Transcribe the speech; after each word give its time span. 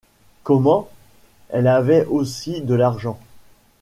Comment? 0.41 0.89
elle 1.49 1.67
avait 1.67 2.05
aussi 2.07 2.61
de 2.63 2.73
l’argent! 2.73 3.19